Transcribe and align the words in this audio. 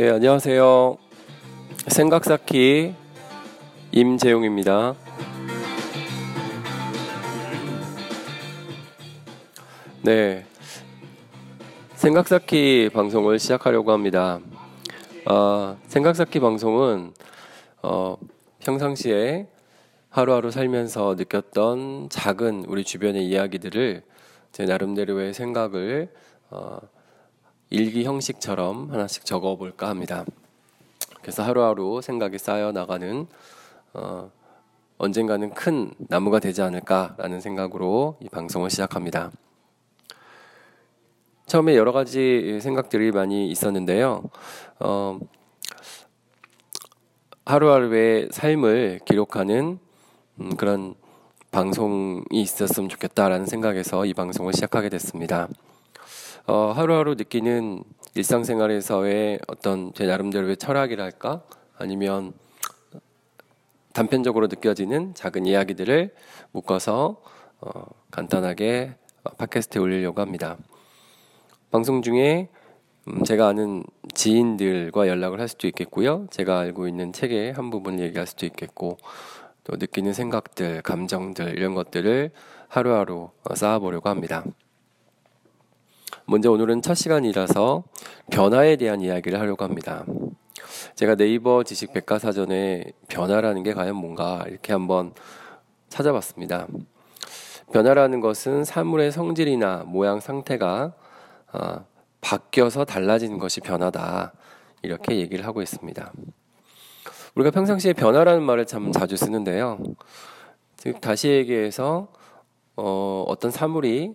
네, 0.00 0.08
안녕하세요. 0.08 0.96
생각 1.88 2.24
쌓기 2.24 2.94
임재용입니다. 3.92 4.94
네. 10.00 10.46
생각 11.96 12.28
쌓기 12.28 12.88
방송을 12.94 13.38
시작하려고 13.38 13.92
합니다. 13.92 14.40
어, 15.26 15.76
생각 15.86 16.16
쌓기 16.16 16.40
방송은 16.40 17.12
어, 17.82 18.16
평상시에 18.60 19.48
하루하루 20.08 20.50
살면서 20.50 21.16
느꼈던 21.18 22.08
작은 22.08 22.64
우리 22.68 22.84
주변의 22.84 23.26
이야기들을 23.26 24.02
제 24.52 24.64
나름대로의 24.64 25.34
생각을 25.34 26.10
어, 26.48 26.78
일기 27.70 28.04
형식처럼 28.04 28.90
하나씩 28.90 29.24
적어볼까 29.24 29.88
합니다. 29.88 30.24
그래서 31.22 31.44
하루하루 31.44 32.00
생각이 32.02 32.36
쌓여 32.36 32.72
나가는 32.72 33.28
어, 33.94 34.30
언젠가는 34.98 35.54
큰 35.54 35.92
나무가 35.98 36.40
되지 36.40 36.62
않을까라는 36.62 37.40
생각으로 37.40 38.16
이 38.20 38.28
방송을 38.28 38.70
시작합니다. 38.70 39.30
처음에 41.46 41.76
여러 41.76 41.92
가지 41.92 42.58
생각들이 42.60 43.12
많이 43.12 43.48
있었는데요. 43.48 44.24
어, 44.80 45.20
하루하루의 47.46 48.28
삶을 48.32 49.00
기록하는 49.04 49.78
음, 50.40 50.56
그런 50.56 50.94
방송이 51.52 52.22
있었으면 52.32 52.88
좋겠다라는 52.88 53.46
생각에서 53.46 54.06
이 54.06 54.14
방송을 54.14 54.52
시작하게 54.54 54.88
됐습니다. 54.88 55.48
어, 56.46 56.72
하루하루 56.72 57.14
느끼는 57.14 57.84
일상생활에서의 58.14 59.40
어떤 59.46 59.92
제 59.94 60.06
나름대로의 60.06 60.56
철학이랄까 60.56 61.42
아니면 61.78 62.32
단편적으로 63.92 64.46
느껴지는 64.46 65.14
작은 65.14 65.46
이야기들을 65.46 66.14
묶어서 66.52 67.20
어, 67.60 67.82
간단하게 68.10 68.94
팟캐스트에 69.36 69.80
올리려고 69.80 70.20
합니다. 70.20 70.56
방송 71.70 72.02
중에 72.02 72.48
음, 73.08 73.24
제가 73.24 73.48
아는 73.48 73.84
지인들과 74.14 75.08
연락을 75.08 75.40
할 75.40 75.48
수도 75.48 75.66
있겠고요. 75.68 76.26
제가 76.30 76.58
알고 76.58 76.88
있는 76.88 77.12
책의 77.12 77.52
한 77.52 77.70
부분을 77.70 78.00
얘기할 78.00 78.26
수도 78.26 78.46
있겠고 78.46 78.98
또 79.64 79.76
느끼는 79.76 80.12
생각들, 80.12 80.82
감정들 80.82 81.58
이런 81.58 81.74
것들을 81.74 82.30
하루하루 82.68 83.30
어, 83.44 83.54
쌓아보려고 83.54 84.08
합니다. 84.08 84.44
먼저 86.30 86.52
오늘은 86.52 86.80
첫 86.80 86.94
시간이라서 86.94 87.82
변화에 88.30 88.76
대한 88.76 89.00
이야기를 89.00 89.40
하려고 89.40 89.64
합니다. 89.64 90.04
제가 90.94 91.16
네이버 91.16 91.64
지식 91.64 91.92
백과사전에 91.92 92.84
변화라는 93.08 93.64
게 93.64 93.74
과연 93.74 93.96
뭔가 93.96 94.44
이렇게 94.46 94.72
한번 94.72 95.12
찾아봤습니다. 95.88 96.68
변화라는 97.72 98.20
것은 98.20 98.62
사물의 98.62 99.10
성질이나 99.10 99.82
모양 99.88 100.20
상태가 100.20 100.92
어, 101.52 101.84
바뀌어서 102.20 102.84
달라지는 102.84 103.38
것이 103.38 103.60
변화다. 103.60 104.32
이렇게 104.82 105.16
얘기를 105.16 105.44
하고 105.44 105.62
있습니다. 105.62 106.12
우리가 107.34 107.50
평상시에 107.50 107.92
변화라는 107.92 108.44
말을 108.44 108.66
참 108.66 108.92
자주 108.92 109.16
쓰는데요. 109.16 109.80
즉 110.76 111.00
다시 111.00 111.26
얘기해서 111.26 112.06
어, 112.76 113.24
어떤 113.26 113.50
사물이 113.50 114.14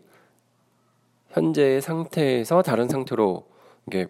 현재의 1.36 1.82
상태에서 1.82 2.62
다른 2.62 2.88
상태로 2.88 3.46
이게 3.88 4.08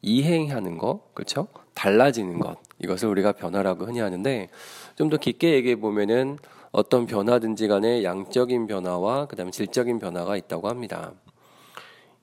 이행하는 0.00 0.78
것, 0.78 1.12
그렇죠? 1.12 1.48
달라지는 1.74 2.38
것 2.38 2.56
이것을 2.78 3.08
우리가 3.08 3.32
변화라고 3.32 3.84
흔히 3.84 3.98
하는데 3.98 4.48
좀 4.94 5.10
더 5.10 5.16
깊게 5.16 5.52
얘기해 5.54 5.76
보면은 5.76 6.38
어떤 6.70 7.06
변화든지 7.06 7.66
간에 7.66 8.04
양적인 8.04 8.68
변화와 8.68 9.26
그다음에 9.26 9.50
질적인 9.50 9.98
변화가 9.98 10.36
있다고 10.36 10.68
합니다. 10.68 11.12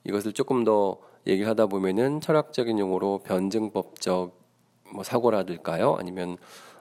이것을 0.05 0.31
조금 0.31 0.63
더 0.63 0.99
얘기하다 1.27 1.65
보면은 1.67 2.21
철학적인 2.21 2.79
용어로 2.79 3.23
변증법적 3.25 4.37
뭐 4.93 5.03
사고라들까요? 5.03 5.97
아니면 5.99 6.37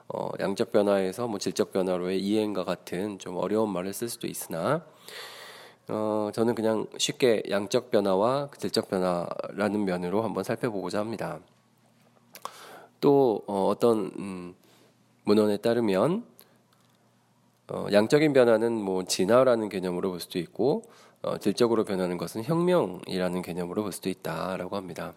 어, 0.07 0.29
양적 0.39 0.71
변화에서 0.71 1.27
뭐 1.27 1.37
질적 1.39 1.73
변화로의 1.73 2.21
이행과 2.21 2.63
같은 2.63 3.19
좀 3.19 3.35
어려운 3.35 3.69
말을 3.69 3.91
쓸 3.91 4.07
수도 4.07 4.27
있으나 4.27 4.85
어, 5.89 6.29
저는 6.33 6.53
그냥 6.53 6.85
쉽게 6.97 7.43
양적 7.49 7.91
변화와 7.91 8.49
질적 8.57 8.89
변화라는 8.89 9.85
면으로 9.85 10.21
한번 10.21 10.43
살펴보고자 10.43 10.99
합니다. 10.99 11.39
또 12.99 13.41
어, 13.47 13.73
떤 13.79 14.11
음, 14.17 14.55
문헌에 15.23 15.57
따르면 15.57 16.25
어, 17.69 17.87
양적인 17.91 18.33
변화는 18.33 18.73
뭐 18.73 19.03
진화라는 19.03 19.69
개념으로 19.69 20.09
볼 20.09 20.19
수도 20.19 20.39
있고 20.39 20.83
어, 21.21 21.37
질적으로 21.37 21.85
변하는 21.85 22.17
것은 22.17 22.43
혁명이라는 22.43 23.41
개념으로 23.41 23.83
볼 23.83 23.91
수도 23.93 24.09
있다라고 24.09 24.75
합니다. 24.75 25.13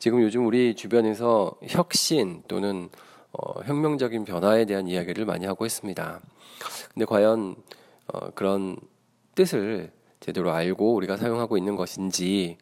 지금 0.00 0.22
요즘 0.22 0.44
우리 0.44 0.74
주변에서 0.74 1.52
혁신 1.68 2.42
또는 2.48 2.88
어, 3.32 3.60
혁명적인 3.62 4.24
변화에 4.24 4.64
대한 4.64 4.88
이야기를 4.88 5.24
많이 5.24 5.46
하고 5.46 5.66
있습니다. 5.66 6.20
근데 6.94 7.04
과연 7.04 7.54
어, 8.12 8.30
그런 8.30 8.76
뜻을 9.36 9.92
제대로 10.20 10.52
알고 10.52 10.94
우리가 10.94 11.16
사용하고 11.16 11.56
있는 11.56 11.76
것인지 11.76 12.58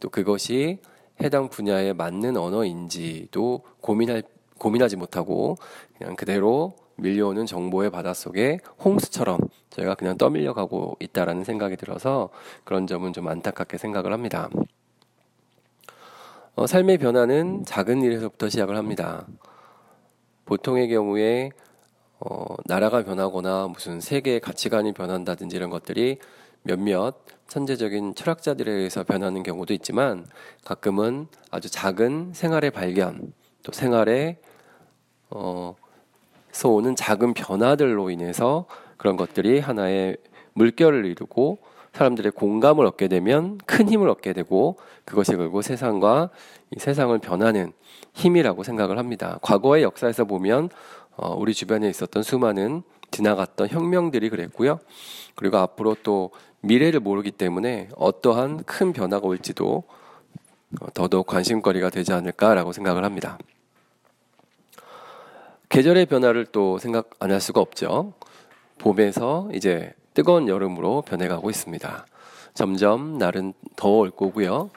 또 0.00 0.08
그것이 0.08 0.80
해당 1.22 1.48
분야에 1.48 1.92
맞는 1.92 2.36
언어인지도 2.36 3.62
고민할 3.80 4.22
고민하지 4.58 4.96
못하고 4.96 5.56
그냥 5.98 6.16
그대로 6.16 6.74
밀려오는 6.96 7.46
정보의 7.46 7.90
바닷속에 7.90 8.60
홍수처럼 8.84 9.38
저희가 9.70 9.94
그냥 9.94 10.16
떠밀려 10.16 10.54
가고 10.54 10.96
있다라는 11.00 11.44
생각이 11.44 11.76
들어서 11.76 12.30
그런 12.64 12.86
점은 12.86 13.12
좀 13.12 13.28
안타깝게 13.28 13.78
생각을 13.78 14.12
합니다. 14.12 14.48
어, 16.54 16.66
삶의 16.66 16.98
변화는 16.98 17.64
작은 17.64 18.02
일에서부터 18.02 18.48
시작을 18.48 18.76
합니다. 18.76 19.26
보통의 20.44 20.88
경우에 20.88 21.50
어, 22.20 22.54
나라가 22.66 23.02
변하거나 23.02 23.68
무슨 23.68 24.00
세계의 24.00 24.40
가치관이 24.40 24.92
변한다든지 24.92 25.56
이런 25.56 25.70
것들이 25.70 26.18
몇몇 26.62 27.14
천재적인 27.48 28.14
철학자들에 28.14 28.70
의해서 28.70 29.04
변하는 29.04 29.42
경우도 29.42 29.74
있지만 29.74 30.26
가끔은 30.64 31.26
아주 31.50 31.70
작은 31.70 32.32
생활의 32.34 32.70
발견 32.70 33.32
또 33.62 33.72
생활에 33.72 34.38
어, 35.30 35.76
서 36.50 36.68
오는 36.68 36.94
작은 36.94 37.34
변화들로 37.34 38.10
인해서 38.10 38.66
그런 38.96 39.16
것들이 39.16 39.58
하나의 39.58 40.16
물결을 40.54 41.04
이루고 41.06 41.58
사람들의 41.92 42.32
공감을 42.32 42.86
얻게 42.86 43.08
되면 43.08 43.58
큰 43.66 43.88
힘을 43.88 44.08
얻게 44.08 44.32
되고 44.32 44.78
그것이 45.04 45.32
결국 45.36 45.62
세상과 45.62 46.30
이 46.74 46.78
세상을 46.78 47.18
변하는 47.18 47.72
힘이라고 48.14 48.62
생각을 48.62 48.98
합니다. 48.98 49.38
과거의 49.42 49.82
역사에서 49.82 50.24
보면 50.24 50.70
어, 51.16 51.34
우리 51.34 51.52
주변에 51.52 51.88
있었던 51.88 52.22
수많은 52.22 52.82
지나갔던 53.10 53.68
혁명들이 53.68 54.30
그랬고요. 54.30 54.78
그리고 55.34 55.58
앞으로 55.58 55.96
또 56.02 56.30
미래를 56.62 57.00
모르기 57.00 57.30
때문에 57.30 57.88
어떠한 57.96 58.64
큰 58.64 58.92
변화가 58.92 59.26
올지도 59.26 59.82
어, 60.80 60.86
더더욱 60.94 61.26
관심거리가 61.26 61.90
되지 61.90 62.12
않을까라고 62.12 62.72
생각을 62.72 63.04
합니다. 63.04 63.38
계절의 65.68 66.06
변화를 66.06 66.46
또 66.46 66.78
생각 66.78 67.10
안 67.18 67.30
할 67.30 67.40
수가 67.40 67.60
없죠. 67.60 68.12
봄에서 68.78 69.48
이제 69.52 69.94
뜨거운 70.14 70.48
여름으로 70.48 71.02
변해가고 71.02 71.50
있습니다. 71.50 72.06
점점 72.54 73.18
날은 73.18 73.54
더울 73.76 74.10
거고요. 74.10 74.70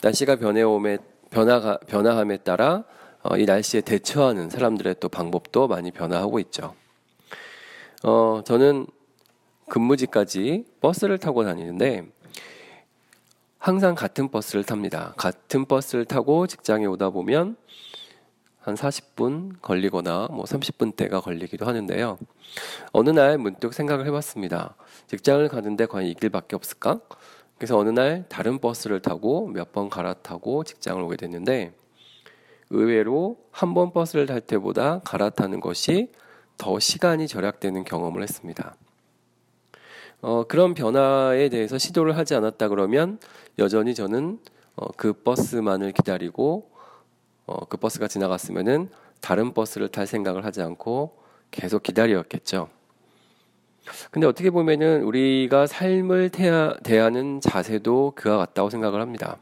날씨가 0.00 0.36
변해옴에 0.36 0.98
변화가 1.30 1.78
변화함에 1.86 2.38
따라 2.38 2.84
어, 3.22 3.36
이 3.36 3.44
날씨에 3.44 3.80
대처하는 3.82 4.48
사람들의 4.48 4.96
또 5.00 5.08
방법도 5.08 5.68
많이 5.68 5.90
변화하고 5.90 6.38
있죠. 6.40 6.74
어, 8.04 8.42
저는 8.44 8.86
근무지까지 9.68 10.64
버스를 10.80 11.18
타고 11.18 11.44
다니는데 11.44 12.06
항상 13.58 13.94
같은 13.94 14.30
버스를 14.30 14.64
탑니다. 14.64 15.14
같은 15.16 15.64
버스를 15.66 16.04
타고 16.04 16.46
직장에 16.46 16.86
오다 16.86 17.10
보면 17.10 17.56
한 18.60 18.74
40분 18.74 19.60
걸리거나 19.62 20.28
뭐 20.30 20.44
30분대가 20.44 21.22
걸리기도 21.22 21.66
하는데요. 21.66 22.18
어느 22.92 23.10
날 23.10 23.38
문득 23.38 23.72
생각을 23.74 24.06
해봤습니다. 24.06 24.74
직장을 25.06 25.46
가는데 25.48 25.86
과연 25.86 26.06
이 26.08 26.14
길밖에 26.14 26.54
없을까? 26.56 27.00
그래서 27.56 27.76
어느 27.78 27.88
날 27.90 28.24
다른 28.28 28.58
버스를 28.58 29.00
타고 29.02 29.48
몇 29.48 29.72
번 29.72 29.88
갈아타고 29.88 30.64
직장을 30.64 31.02
오게 31.02 31.16
됐는데 31.16 31.72
의외로 32.70 33.38
한 33.50 33.74
번 33.74 33.92
버스를 33.92 34.26
탈 34.26 34.40
때보다 34.40 35.00
갈아타는 35.04 35.60
것이 35.60 36.12
더 36.58 36.78
시간이 36.78 37.26
절약되는 37.26 37.84
경험을 37.84 38.22
했습니다. 38.22 38.74
어, 40.20 40.44
그런 40.44 40.74
변화에 40.74 41.48
대해서 41.48 41.78
시도를 41.78 42.16
하지 42.16 42.34
않았다 42.34 42.68
그러면 42.68 43.18
여전히 43.58 43.94
저는 43.94 44.38
어, 44.76 44.86
그 44.96 45.12
버스만을 45.12 45.92
기다리고 45.92 46.70
어, 47.46 47.64
그 47.66 47.76
버스가 47.76 48.08
지나갔으면은 48.08 48.90
다른 49.20 49.52
버스를 49.52 49.88
탈 49.88 50.06
생각을 50.06 50.44
하지 50.44 50.62
않고 50.62 51.16
계속 51.50 51.82
기다렸겠죠. 51.82 52.68
근데 54.10 54.26
어떻게 54.26 54.50
보면은 54.50 55.02
우리가 55.02 55.66
삶을 55.66 56.30
대하는 56.30 57.40
자세도 57.40 58.12
그와 58.16 58.36
같다고 58.36 58.70
생각을 58.70 59.00
합니다. 59.00 59.38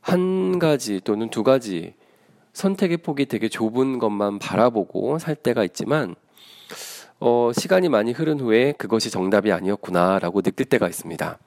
한 0.00 0.58
가지 0.58 1.00
또는 1.00 1.30
두 1.30 1.42
가지 1.42 1.94
선택의 2.52 2.98
폭이 2.98 3.26
되게 3.26 3.48
좁은 3.48 3.98
것만 3.98 4.38
바라보고 4.38 5.18
살 5.18 5.34
때가 5.34 5.64
있지만 5.64 6.14
어, 7.24 7.52
시간이 7.56 7.88
많이 7.88 8.10
흐른 8.10 8.40
후에 8.40 8.72
그것이 8.72 9.08
정답이 9.08 9.52
아니었구나라고 9.52 10.42
느낄 10.42 10.66
때가 10.66 10.88
있습니다. 10.88 11.38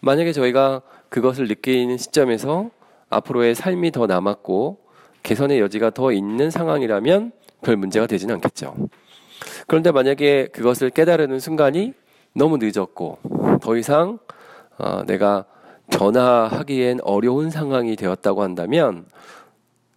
만약에 0.00 0.32
저희가 0.32 0.80
그것을 1.10 1.48
느끼는 1.48 1.98
시점에서 1.98 2.70
앞으로의 3.10 3.54
삶이 3.54 3.92
더 3.92 4.06
남았고 4.06 4.78
개선의 5.22 5.60
여지가 5.60 5.90
더 5.90 6.12
있는 6.12 6.50
상황이라면 6.50 7.32
별 7.60 7.76
문제가 7.76 8.06
되지는 8.06 8.36
않겠죠. 8.36 8.74
그런데 9.66 9.92
만약에 9.92 10.46
그것을 10.46 10.88
깨달으는 10.88 11.40
순간이 11.40 11.92
너무 12.34 12.56
늦었고 12.58 13.18
더 13.60 13.76
이상 13.76 14.18
어, 14.78 15.02
내가 15.04 15.44
변화하기엔 15.90 17.00
어려운 17.02 17.50
상황이 17.50 17.96
되었다고 17.96 18.42
한다면 18.42 19.04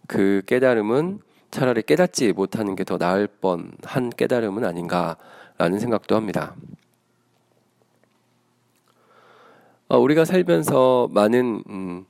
그 0.06 0.42
깨달음은 0.44 1.20
차라리 1.50 1.82
깨닫지 1.82 2.32
못하는 2.32 2.76
게 2.76 2.84
더 2.84 2.98
나을 2.98 3.26
뻔한 3.26 4.10
깨달음은 4.16 4.64
아닌가라는 4.64 5.78
생각도 5.78 6.16
합니다. 6.16 6.54
어, 9.88 9.98
우리가 9.98 10.24
살면서 10.24 11.08
많은 11.12 11.64
음, 11.68 12.06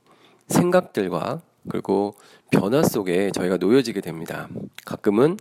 생각들과 0.47 1.41
그리고 1.69 2.13
변화 2.51 2.83
속에 2.83 3.31
저희가 3.31 3.57
놓여지게 3.57 4.01
됩니다. 4.01 4.47
가끔은 4.85 5.37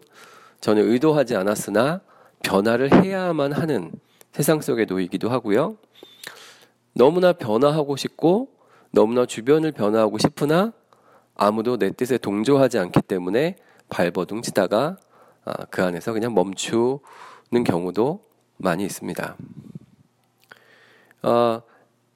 전혀 0.61 0.83
의도하지 0.83 1.37
않았으나 1.37 2.01
변화를 2.43 2.93
해야만 2.93 3.53
하는 3.53 3.93
세상 4.33 4.61
속에 4.61 4.85
놓이기도 4.85 5.29
하고요. 5.29 5.77
너무나 6.95 7.33
변화하고 7.33 7.97
싶고 7.97 8.49
너무나 8.91 9.27
주변을 9.27 9.73
변화하고 9.73 10.19
싶으나 10.19 10.73
아무도 11.35 11.79
내 11.79 11.91
뜻에 11.91 12.19
동조하지 12.19 12.79
않기 12.79 13.03
때문에 13.03 13.57
발버둥 13.91 14.43
치다가 14.43 14.97
아, 15.45 15.53
그 15.71 15.83
안에서 15.83 16.13
그냥 16.13 16.35
멈추는 16.35 17.65
경우도 17.65 18.25
많이 18.57 18.85
있습니다. 18.85 19.37
어, 21.23 21.63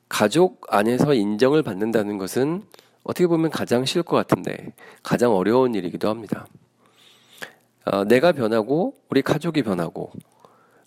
가족 0.08 0.62
안에서 0.68 1.14
인정을 1.14 1.62
받는다는 1.62 2.18
것은 2.18 2.62
어떻게 3.02 3.26
보면 3.26 3.50
가장 3.50 3.84
쉬울 3.84 4.02
것 4.02 4.16
같은데 4.16 4.72
가장 5.02 5.34
어려운 5.34 5.74
일이기도 5.74 6.08
합니다. 6.08 6.46
어, 7.84 8.04
내가 8.04 8.32
변하고 8.32 8.94
우리 9.10 9.20
가족이 9.22 9.62
변하고 9.62 10.10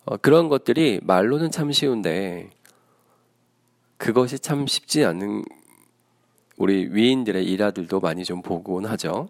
어, 0.05 0.17
그런 0.17 0.49
것들이 0.49 0.99
말로는 1.03 1.51
참 1.51 1.71
쉬운데 1.71 2.49
그것이 3.97 4.39
참 4.39 4.65
쉽지 4.65 5.05
않은 5.05 5.43
우리 6.57 6.87
위인들의 6.91 7.43
일화들도 7.45 7.99
많이 7.99 8.23
좀 8.23 8.41
보곤 8.41 8.85
하죠. 8.85 9.29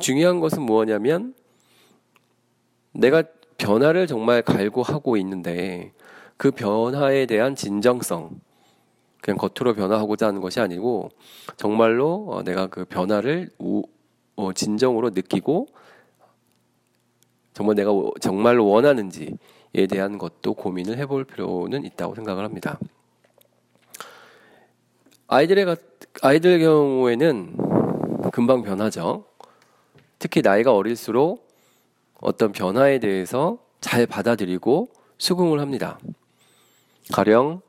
중요한 0.00 0.40
것은 0.40 0.62
무엇냐면 0.62 1.34
내가 2.92 3.22
변화를 3.58 4.06
정말 4.06 4.42
갈구하고 4.42 5.16
있는데 5.18 5.92
그 6.36 6.50
변화에 6.50 7.26
대한 7.26 7.54
진정성 7.54 8.40
그냥 9.22 9.38
겉으로 9.38 9.74
변화하고자 9.74 10.28
하는 10.28 10.40
것이 10.40 10.60
아니고 10.60 11.10
정말로 11.56 12.26
어, 12.28 12.42
내가 12.42 12.66
그 12.66 12.84
변화를 12.84 13.50
우, 13.58 13.82
어, 14.36 14.52
진정으로 14.52 15.10
느끼고 15.10 15.66
정말 17.52 17.74
내가 17.74 17.90
정말로 18.20 18.66
원하는지에 18.68 19.86
대한 19.88 20.18
것도 20.18 20.54
고민을 20.54 20.98
해볼 20.98 21.24
필요는 21.24 21.84
있다고 21.84 22.14
생각을 22.14 22.44
합니다. 22.44 22.78
아이들의 25.26 25.76
아이들 26.22 26.60
경우에는 26.60 27.56
금방 28.30 28.62
변하죠. 28.62 29.24
특히 30.18 30.42
나이가 30.42 30.74
어릴수록 30.74 31.46
어떤 32.20 32.52
변화에 32.52 32.98
대해서 32.98 33.58
잘 33.80 34.06
받아들이고 34.06 34.88
수긍을 35.18 35.60
합니다. 35.60 35.98
가령 37.12 37.60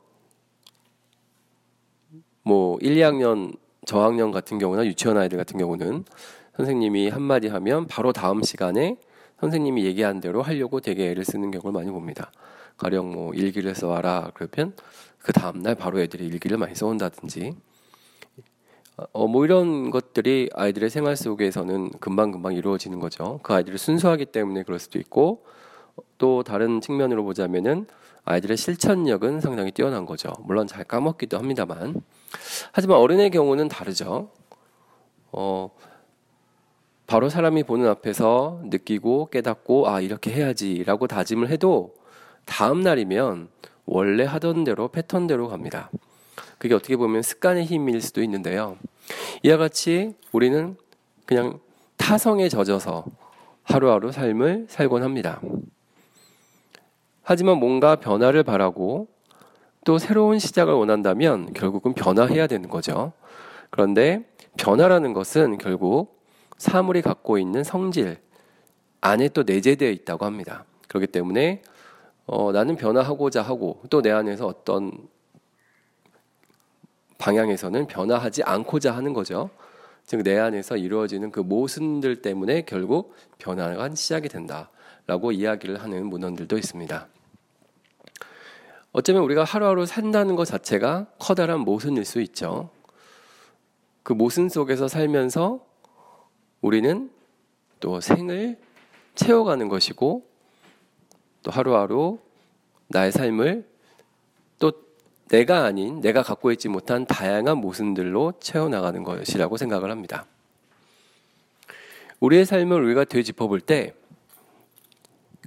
뭐 2.42 2.78
1, 2.80 2.96
2학년 2.96 3.56
저학년 3.86 4.32
같은 4.32 4.58
경우나 4.58 4.84
유치원 4.84 5.18
아이들 5.18 5.38
같은 5.38 5.58
경우는 5.58 6.04
선생님이 6.56 7.08
한마디 7.08 7.48
하면 7.48 7.86
바로 7.86 8.12
다음 8.12 8.42
시간에 8.42 8.96
선생님이 9.40 9.84
얘기한 9.84 10.20
대로 10.20 10.42
하려고 10.42 10.80
되게 10.80 11.10
애를 11.10 11.24
쓰는 11.24 11.50
경우를 11.50 11.72
많이 11.72 11.90
봅니다. 11.90 12.32
가령 12.76 13.12
뭐 13.12 13.32
일기를 13.34 13.74
써와라 13.74 14.32
그러면 14.34 14.74
그 15.18 15.32
다음날 15.32 15.74
바로 15.74 16.00
애들이 16.00 16.26
일기를 16.26 16.58
많이 16.58 16.74
써온다든지 16.74 17.54
어, 19.12 19.28
뭐 19.28 19.44
이런 19.44 19.90
것들이 19.90 20.50
아이들의 20.54 20.90
생활 20.90 21.16
속에서는 21.16 21.90
금방금방 22.00 22.54
이루어지는 22.54 22.98
거죠. 22.98 23.38
그 23.42 23.54
아이들이 23.54 23.78
순수하기 23.78 24.26
때문에 24.26 24.64
그럴 24.64 24.78
수도 24.78 24.98
있고 24.98 25.44
또 26.18 26.42
다른 26.42 26.80
측면으로 26.80 27.24
보자면은 27.24 27.86
아이들의 28.24 28.56
실천력은 28.56 29.40
상당히 29.40 29.70
뛰어난 29.70 30.04
거죠. 30.04 30.32
물론 30.42 30.66
잘 30.66 30.84
까먹기도 30.84 31.38
합니다만. 31.38 32.00
하지만 32.72 32.98
어른의 32.98 33.30
경우는 33.30 33.68
다르죠. 33.68 34.30
어, 35.30 35.70
바로 37.06 37.28
사람이 37.28 37.62
보는 37.62 37.88
앞에서 37.88 38.60
느끼고 38.64 39.30
깨닫고 39.30 39.88
아, 39.88 40.00
이렇게 40.00 40.32
해야지라고 40.32 41.06
다짐을 41.06 41.48
해도 41.48 41.94
다음 42.44 42.82
날이면 42.82 43.48
원래 43.86 44.24
하던 44.24 44.64
대로 44.64 44.88
패턴대로 44.88 45.48
갑니다. 45.48 45.90
그게 46.58 46.74
어떻게 46.74 46.96
보면 46.96 47.22
습관의 47.22 47.64
힘일 47.64 48.00
수도 48.00 48.22
있는데요. 48.22 48.76
이와 49.42 49.56
같이 49.56 50.14
우리는 50.32 50.76
그냥 51.24 51.60
타성에 51.96 52.48
젖어서 52.48 53.04
하루하루 53.62 54.12
삶을 54.12 54.66
살곤 54.68 55.02
합니다. 55.02 55.40
하지만 57.22 57.58
뭔가 57.58 57.96
변화를 57.96 58.42
바라고 58.42 59.08
또 59.84 59.98
새로운 59.98 60.38
시작을 60.38 60.72
원한다면 60.72 61.52
결국은 61.52 61.92
변화해야 61.94 62.46
되는 62.46 62.68
거죠. 62.68 63.12
그런데 63.70 64.26
변화라는 64.56 65.12
것은 65.12 65.58
결국 65.58 66.22
사물이 66.56 67.02
갖고 67.02 67.38
있는 67.38 67.62
성질 67.62 68.18
안에 69.00 69.28
또 69.28 69.44
내재되어 69.44 69.90
있다고 69.90 70.24
합니다. 70.24 70.64
그렇기 70.88 71.06
때문에 71.08 71.62
어, 72.26 72.52
나는 72.52 72.76
변화하고자 72.76 73.42
하고 73.42 73.80
또 73.90 74.00
내 74.02 74.10
안에서 74.10 74.46
어떤 74.46 74.90
방향에서는 77.18 77.86
변화하지 77.86 78.42
않고자 78.44 78.94
하는 78.96 79.12
거죠. 79.12 79.50
즉 80.06 80.22
내 80.22 80.38
안에서 80.38 80.78
이루어지는 80.78 81.30
그 81.30 81.40
모순들 81.40 82.22
때문에 82.22 82.62
결국 82.62 83.14
변화가 83.36 83.94
시작이 83.94 84.30
된다라고 84.30 85.32
이야기를 85.32 85.82
하는 85.82 86.06
문헌들도 86.06 86.56
있습니다. 86.56 87.08
어쩌면 88.92 89.22
우리가 89.22 89.44
하루하루 89.44 89.84
산다는 89.84 90.34
것 90.34 90.46
자체가 90.46 91.08
커다란 91.18 91.60
모순일 91.60 92.06
수 92.06 92.22
있죠. 92.22 92.70
그 94.02 94.14
모순 94.14 94.48
속에서 94.48 94.88
살면서 94.88 95.60
우리는 96.62 97.10
또 97.78 98.00
생을 98.00 98.58
채워가는 99.14 99.68
것이고 99.68 100.26
또 101.42 101.50
하루하루 101.50 102.18
나의 102.88 103.12
삶을 103.12 103.68
또 104.58 104.72
내가 105.30 105.64
아닌 105.64 106.00
내가 106.00 106.22
갖고 106.22 106.52
있지 106.52 106.68
못한 106.68 107.06
다양한 107.06 107.58
모순들로 107.58 108.34
채워나가는 108.40 109.02
것이라고 109.04 109.56
생각을 109.56 109.90
합니다. 109.90 110.24
우리의 112.20 112.46
삶을 112.46 112.82
우리가 112.82 113.04
되짚어 113.04 113.46
볼 113.48 113.60
때 113.60 113.94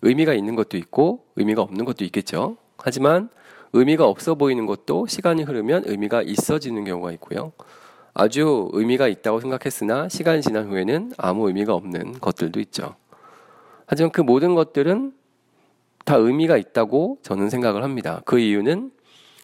의미가 0.03 0.33
있는 0.33 0.55
것도 0.55 0.77
있고 0.77 1.25
의미가 1.35 1.61
없는 1.61 1.85
것도 1.85 2.03
있겠죠. 2.05 2.57
하지만 2.77 3.29
의미가 3.73 4.05
없어 4.05 4.35
보이는 4.35 4.65
것도 4.65 5.07
시간이 5.07 5.43
흐르면 5.43 5.83
의미가 5.85 6.23
있어지는 6.23 6.83
경우가 6.85 7.11
있고요. 7.13 7.51
아주 8.13 8.69
의미가 8.73 9.07
있다고 9.07 9.39
생각했으나 9.39 10.09
시간이 10.09 10.41
지난 10.41 10.67
후에는 10.67 11.13
아무 11.17 11.47
의미가 11.47 11.73
없는 11.73 12.19
것들도 12.19 12.59
있죠. 12.61 12.95
하지만 13.85 14.11
그 14.11 14.21
모든 14.21 14.55
것들은 14.55 15.13
다 16.03 16.15
의미가 16.15 16.57
있다고 16.57 17.19
저는 17.21 17.49
생각을 17.49 17.83
합니다. 17.83 18.21
그 18.25 18.39
이유는 18.39 18.91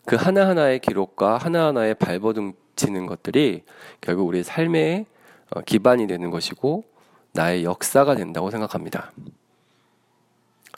그 0.08 0.16
하나하나의 0.16 0.80
기록과 0.80 1.38
하나하나의 1.38 1.96
발버둥 1.96 2.54
치는 2.78 3.08
것들이 3.08 3.64
결국 4.00 4.26
우리의 4.28 4.46
삶의 4.46 5.06
어, 5.50 5.60
기반이 5.60 6.08
되는 6.08 6.32
것이고 6.32 6.86
나의 7.34 7.66
역사가 7.66 8.16
된다고 8.16 8.50
생각합니다. 8.50 9.12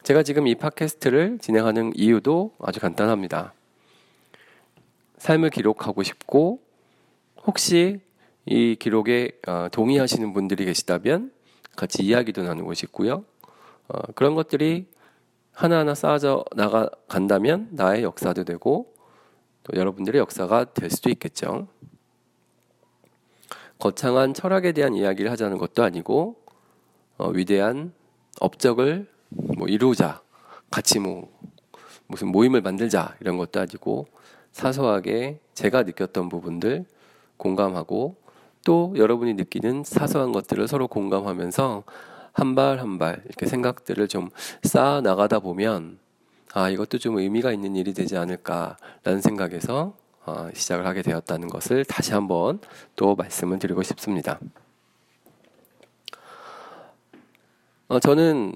제가 0.01 0.23
지금 0.23 0.47
이 0.47 0.55
팟캐스트를 0.55 1.37
진행하는 1.43 1.91
이유도 1.95 2.55
아주 2.57 2.79
간단합니다. 2.79 3.53
삶을 5.19 5.51
기록하고 5.51 6.01
싶고 6.01 6.63
혹시 7.45 8.01
이 8.47 8.75
기록에 8.79 9.33
어, 9.47 9.67
동의하시는 9.71 10.33
분들이 10.33 10.65
계시다면 10.65 11.31
같이 11.75 12.01
이야기도 12.01 12.41
나누고 12.41 12.73
싶고요. 12.73 13.25
어, 13.89 14.01
그런 14.15 14.33
것들이 14.33 14.87
하나하나 15.51 15.93
쌓아져 15.93 16.43
나가 16.55 16.89
간다면 17.07 17.67
나의 17.69 18.01
역사도 18.01 18.43
되고 18.43 18.97
또 19.69 19.79
여러분들의 19.79 20.19
역사가 20.19 20.73
될 20.73 20.89
수도 20.89 21.09
있겠죠. 21.09 21.67
거창한 23.77 24.33
철학에 24.33 24.71
대한 24.71 24.93
이야기를 24.93 25.31
하자는 25.31 25.57
것도 25.57 25.83
아니고 25.83 26.35
어, 27.17 27.29
위대한 27.29 27.93
업적을 28.41 29.07
뭐 29.29 29.67
이루자 29.67 30.21
같이 30.69 30.99
뭐 30.99 31.31
무슨 32.07 32.29
모임을 32.29 32.61
만들자 32.61 33.15
이런 33.21 33.37
것도 33.37 33.59
아니고 33.59 34.07
사소하게 34.51 35.39
제가 35.53 35.83
느꼈던 35.83 36.29
부분들 36.29 36.85
공감하고 37.37 38.15
또 38.65 38.93
여러분이 38.97 39.35
느끼는 39.35 39.83
사소한 39.83 40.31
것들을 40.31 40.67
서로 40.67 40.87
공감하면서 40.87 41.83
한 42.33 42.55
발 42.55 42.79
한 42.79 42.97
발 42.97 43.21
이렇게 43.25 43.45
생각들을 43.45 44.07
좀 44.07 44.29
쌓아 44.63 45.01
나가다 45.01 45.39
보면 45.39 45.99
아 46.53 46.69
이것도 46.69 46.97
좀 46.97 47.17
의미가 47.17 47.51
있는 47.51 47.75
일이 47.75 47.93
되지 47.93 48.17
않을까라는 48.17 49.21
생각에서 49.21 49.95
어, 50.25 50.49
시작을 50.53 50.85
하게 50.85 51.01
되었다는 51.01 51.47
것을 51.47 51.85
다시 51.85 52.13
한번 52.13 52.59
또 52.95 53.15
말씀을 53.15 53.59
드리고 53.59 53.83
싶습니다. 53.83 54.39
어, 57.87 57.99
저는 57.99 58.53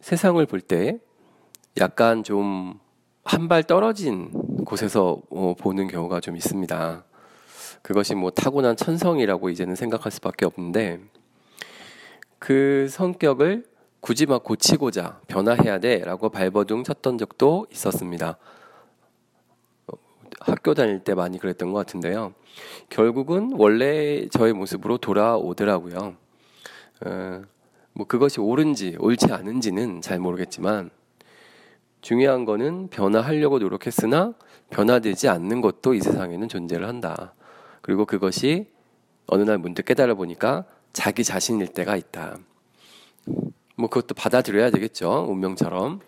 세상을 0.00 0.44
볼 0.46 0.60
때 0.62 0.98
약간 1.78 2.22
좀 2.22 2.80
한 3.24 3.46
발 3.48 3.62
떨어진 3.62 4.30
곳에서 4.64 5.20
어, 5.30 5.54
보는 5.56 5.86
경우가 5.86 6.20
좀 6.20 6.36
있습니다. 6.36 7.04
그것이 7.82 8.14
뭐 8.16 8.30
타고난 8.30 8.74
천성이라고 8.76 9.48
이제는 9.50 9.76
생각할 9.76 10.10
수밖에 10.10 10.44
없는데 10.44 11.00
그 12.40 12.88
성격을 12.90 13.64
굳이 14.02 14.26
막 14.26 14.42
고치고자 14.42 15.20
변화해야 15.28 15.78
돼라고 15.78 16.28
발버둥 16.28 16.82
쳤던 16.82 17.18
적도 17.18 17.68
있었습니다. 17.70 18.36
학교 20.40 20.74
다닐 20.74 20.98
때 21.04 21.14
많이 21.14 21.38
그랬던 21.38 21.70
것 21.70 21.78
같은데요. 21.78 22.34
결국은 22.88 23.52
원래 23.54 24.26
저의 24.28 24.54
모습으로 24.54 24.98
돌아오더라고요. 24.98 26.16
어, 27.06 27.42
뭐 27.92 28.06
그것이 28.08 28.40
옳은지 28.40 28.96
옳지 28.98 29.32
않은지는 29.32 30.00
잘 30.00 30.18
모르겠지만 30.18 30.90
중요한 32.00 32.44
거는 32.44 32.88
변화하려고 32.88 33.60
노력했으나 33.60 34.34
변화되지 34.70 35.28
않는 35.28 35.60
것도 35.60 35.94
이 35.94 36.00
세상에는 36.00 36.48
존재를 36.48 36.88
한다. 36.88 37.34
그리고 37.80 38.04
그것이 38.04 38.66
어느 39.28 39.44
날 39.44 39.58
문득 39.58 39.84
깨달아 39.84 40.14
보니까 40.14 40.64
자기 40.92 41.22
자신일 41.22 41.68
때가 41.68 41.94
있다. 41.94 42.38
뭐 43.82 43.90
그것도 43.90 44.14
받아들여야 44.14 44.70
되겠죠. 44.70 45.26
운명처럼. 45.28 45.98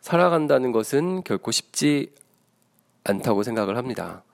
살아간다는 0.00 0.72
것은 0.72 1.22
결코 1.22 1.52
쉽지 1.52 2.12
않다고 3.04 3.44
생각을 3.44 3.76
합니다. 3.76 4.24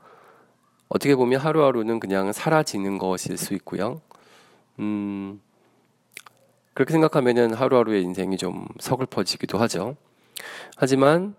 어떻게 0.88 1.14
보면 1.14 1.40
하루하루는 1.40 2.00
그냥 2.00 2.33
사라지는 2.33 2.97
것일 2.97 3.37
수 3.37 3.52
있고요. 3.52 4.00
음, 4.78 5.42
그렇게 6.73 6.92
생각하면은 6.92 7.52
하루하루의 7.52 8.02
인생이 8.02 8.38
좀 8.38 8.66
서글퍼지기도 8.80 9.59
하죠. 9.59 9.95
하지만 10.78 11.35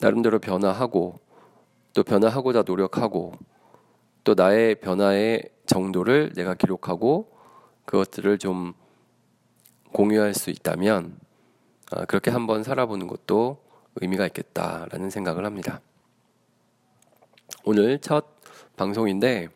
나름대로 0.00 0.38
변화하고 0.38 1.18
또 1.94 2.02
변화하고자 2.02 2.64
노력하고 2.66 3.32
또 4.24 4.34
나의 4.34 4.76
변화의 4.76 5.42
정도를 5.66 6.32
내가 6.34 6.54
기록하고 6.54 7.30
그것들을 7.84 8.38
좀 8.38 8.74
공유할 9.92 10.34
수 10.34 10.50
있다면 10.50 11.18
아, 11.90 12.04
그렇게 12.04 12.30
한번 12.30 12.62
살아보는 12.62 13.06
것도 13.06 13.62
의미가 13.96 14.26
있겠다라는 14.26 15.10
생각을 15.10 15.44
합니다. 15.44 15.80
오늘 17.64 17.98
첫 17.98 18.26
방송인데 18.76 19.48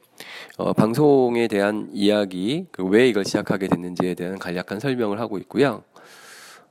어, 0.58 0.72
방송에 0.72 1.48
대한 1.48 1.88
이야기, 1.92 2.66
그 2.72 2.82
왜 2.82 3.08
이걸 3.08 3.24
시작하게 3.24 3.68
됐는지에 3.68 4.14
대한 4.14 4.38
간략한 4.38 4.80
설명을 4.80 5.20
하고 5.20 5.38
있고요. 5.38 5.84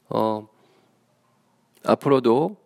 어, 0.10 0.48
앞으로도 1.84 2.58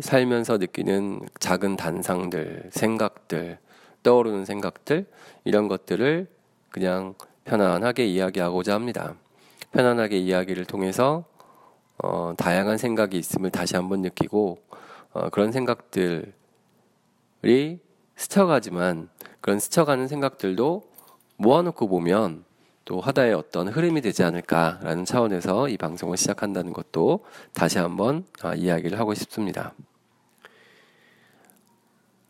살면서 0.00 0.58
느끼는 0.58 1.20
작은 1.40 1.76
단상들, 1.76 2.70
생각들, 2.72 3.58
떠오르는 4.06 4.44
생각들, 4.44 5.04
이런 5.42 5.66
것들을 5.66 6.28
그냥 6.70 7.14
편안하게 7.44 8.06
이야기하고자 8.06 8.72
합니다. 8.72 9.16
편안하게 9.72 10.18
이야기를 10.18 10.64
통해서 10.64 11.24
어, 11.98 12.32
다양한 12.36 12.78
생각이 12.78 13.18
있음을 13.18 13.50
다시 13.50 13.74
한번 13.74 14.02
느끼고 14.02 14.58
어, 15.12 15.28
그런 15.30 15.50
생각들이 15.50 16.30
스쳐가지만 18.14 19.08
그런 19.40 19.58
스쳐가는 19.58 20.06
생각들도 20.06 20.84
모아놓고 21.36 21.88
보면 21.88 22.44
또 22.84 23.00
하나의 23.00 23.34
어떤 23.34 23.66
흐름이 23.66 24.02
되지 24.02 24.22
않을까라는 24.22 25.04
차원에서 25.04 25.68
이 25.68 25.76
방송을 25.76 26.16
시작한다는 26.16 26.72
것도 26.72 27.24
다시 27.54 27.78
한번 27.78 28.24
아, 28.42 28.54
이야기를 28.54 29.00
하고 29.00 29.14
싶습니다. 29.14 29.74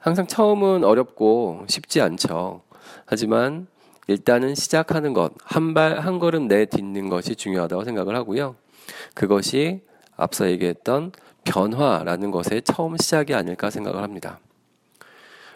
항상 0.07 0.29
처음은 0.29 0.85
어렵고 0.85 1.65
쉽지 1.67 2.01
않죠. 2.01 2.63
하지만 3.07 3.67
일단은 4.07 4.55
시작하는 4.55 5.13
것, 5.13 5.33
한 5.43 5.75
발, 5.75 5.99
한 5.99 6.21
걸음 6.21 6.47
내 6.47 6.65
딛는 6.65 7.09
것이 7.09 7.35
중요하다고 7.35 7.83
생각을 7.83 8.15
하고요. 8.15 8.55
그것이 9.15 9.83
앞서 10.17 10.49
얘기했던 10.49 11.11
변화라는 11.43 12.31
것의 12.31 12.63
처음 12.63 12.97
시작이 12.97 13.35
아닐까 13.35 13.69
생각을 13.69 14.05
합니다. 14.05 14.39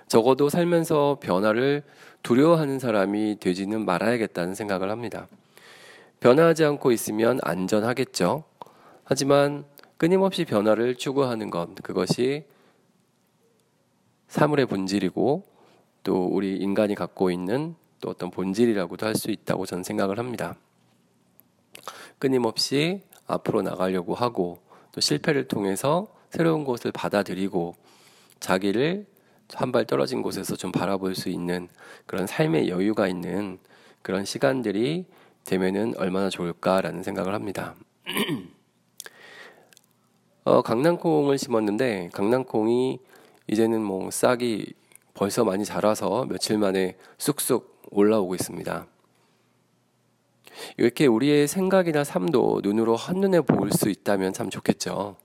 적어도 0.08 0.48
살면서 0.48 1.18
변화를 1.22 1.84
두려워하는 2.24 2.80
사람이 2.80 3.36
되지는 3.38 3.84
말아야겠다는 3.84 4.56
생각을 4.56 4.90
합니다. 4.90 5.28
변화하지 6.18 6.64
않고 6.64 6.90
있으면 6.90 7.38
안전하겠죠. 7.44 8.42
하지만 9.04 9.64
끊임없이 9.96 10.44
변화를 10.44 10.96
추구하는 10.96 11.50
것, 11.50 11.72
그것이 11.84 12.46
사물의 14.30 14.66
본질이고 14.66 15.42
또 16.04 16.26
우리 16.26 16.56
인간이 16.56 16.94
갖고 16.94 17.32
있는 17.32 17.74
또 18.00 18.10
어떤 18.10 18.30
본질이라고도 18.30 19.04
할 19.04 19.16
수 19.16 19.32
있다고 19.32 19.66
저는 19.66 19.82
생각을 19.82 20.20
합니다. 20.20 20.54
끊임없이 22.20 23.02
앞으로 23.26 23.62
나가려고 23.62 24.14
하고 24.14 24.58
또 24.92 25.00
실패를 25.00 25.48
통해서 25.48 26.14
새로운 26.30 26.64
것을 26.64 26.92
받아들이고 26.92 27.74
자기를 28.38 29.06
한 29.52 29.72
발 29.72 29.84
떨어진 29.84 30.22
곳에서 30.22 30.54
좀 30.54 30.70
바라볼 30.70 31.16
수 31.16 31.28
있는 31.28 31.68
그런 32.06 32.28
삶의 32.28 32.68
여유가 32.68 33.08
있는 33.08 33.58
그런 34.00 34.24
시간들이 34.24 35.06
되면은 35.44 35.94
얼마나 35.96 36.30
좋을까라는 36.30 37.02
생각을 37.02 37.34
합니다. 37.34 37.74
어, 40.44 40.62
강낭콩을 40.62 41.36
심었는데 41.36 42.10
강낭콩이 42.12 43.00
이제는 43.46 43.82
뭐 43.82 44.10
싹이 44.10 44.72
벌써 45.14 45.44
많이 45.44 45.64
자라서 45.64 46.24
며칠 46.26 46.58
만에 46.58 46.96
쑥쑥 47.18 47.82
올라오고 47.90 48.34
있습니다. 48.34 48.86
이렇게 50.76 51.06
우리의 51.06 51.48
생각이나 51.48 52.04
삶도 52.04 52.60
눈으로 52.62 52.96
한눈에 52.96 53.40
볼수 53.40 53.88
있다면 53.88 54.32
참 54.32 54.50
좋겠죠. 54.50 55.16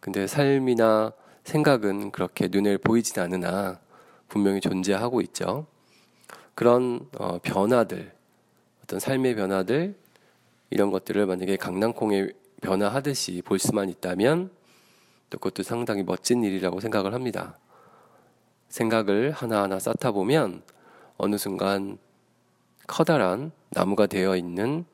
근데 0.00 0.26
삶이나 0.26 1.12
생각은 1.44 2.10
그렇게 2.10 2.48
눈에 2.50 2.76
보이진 2.76 3.20
않으나 3.20 3.80
분명히 4.28 4.60
존재하고 4.60 5.20
있죠. 5.22 5.66
그런 6.54 7.08
어, 7.18 7.38
변화들, 7.42 8.12
어떤 8.82 9.00
삶의 9.00 9.36
변화들, 9.36 9.94
이런 10.70 10.90
것들을 10.90 11.26
만약에 11.26 11.56
강낭콩에 11.56 12.28
변화하듯이 12.62 13.42
볼 13.42 13.58
수만 13.58 13.88
있다면 13.88 14.50
또 15.32 15.38
그것도 15.38 15.62
상당히 15.62 16.02
멋진 16.02 16.44
일이라고 16.44 16.80
생각을 16.80 17.14
합니다. 17.14 17.58
생각을 18.68 19.32
하나하나 19.32 19.78
쌓다 19.78 20.12
보면 20.12 20.62
어느 21.16 21.38
순간 21.38 21.96
커다란 22.86 23.50
나무가 23.70 24.06
되어 24.06 24.36
있는 24.36 24.84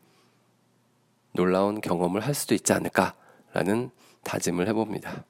놀라운 1.32 1.80
경험을 1.80 2.20
할 2.20 2.34
수도 2.34 2.54
있지 2.54 2.72
않을까라는 2.72 3.90
다짐을 4.22 4.68
해봅니다. 4.68 5.24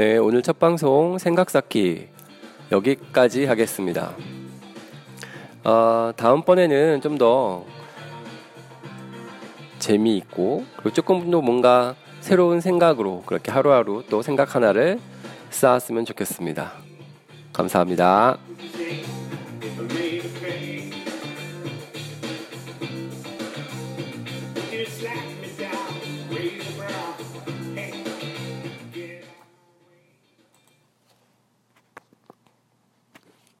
네, 0.00 0.16
오늘 0.16 0.40
첫 0.40 0.58
방송 0.58 1.18
생각 1.18 1.50
쌓기 1.50 2.08
여기까지 2.72 3.44
하겠습니다. 3.44 4.14
어, 5.62 6.10
다음번에는 6.16 7.02
좀 7.02 7.18
더 7.18 7.66
재미있고 9.78 10.64
그리고 10.76 10.94
조금 10.94 11.30
더 11.30 11.42
뭔가 11.42 11.96
새로운 12.20 12.62
생각으로 12.62 13.24
그렇게 13.26 13.52
하루하루 13.52 14.02
또 14.08 14.22
생각 14.22 14.54
하나를 14.54 14.98
쌓았으면 15.50 16.06
좋겠습니다. 16.06 16.72
감사합니다. 17.52 18.38